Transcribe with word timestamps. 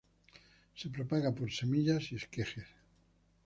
Se 0.73 0.89
propaga 0.89 1.31
por 1.31 1.51
semillas 1.51 2.11
y 2.11 2.15
esquejes. 2.15 2.65